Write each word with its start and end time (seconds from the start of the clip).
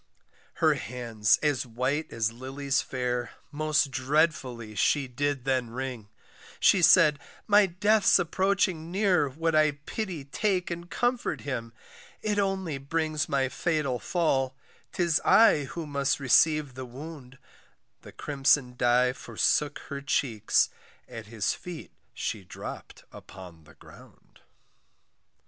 Her 0.55 0.73
hands 0.73 1.37
as 1.43 1.63
white 1.67 2.11
as 2.11 2.31
lilies 2.31 2.81
fair, 2.81 3.33
Most 3.51 3.91
dreadfully 3.91 4.73
she 4.73 5.05
then 5.05 5.43
did 5.43 5.65
wring 5.69 6.09
She 6.59 6.81
said, 6.81 7.19
my 7.45 7.67
death's 7.67 8.17
approaching 8.17 8.89
near, 8.89 9.29
Would 9.29 9.53
I 9.53 9.73
pity 9.85 10.25
take 10.25 10.71
and 10.71 10.89
comfort 10.89 11.41
him 11.41 11.71
It 12.23 12.39
only 12.39 12.79
brings 12.79 13.29
my 13.29 13.47
fatal 13.47 13.99
fall, 13.99 14.55
'Tis 14.91 15.21
I 15.23 15.65
who 15.65 15.85
must 15.85 16.19
receive 16.19 16.73
the 16.73 16.85
wound 16.85 17.37
The 18.01 18.11
crimson 18.11 18.75
dye 18.75 19.13
forsook 19.13 19.77
her 19.89 20.01
cheeks, 20.01 20.69
At 21.07 21.27
his 21.27 21.53
feet 21.53 21.91
she 22.15 22.43
dropp'd 22.43 23.03
upon 23.11 23.65
the 23.65 23.75
ground. 23.75 24.39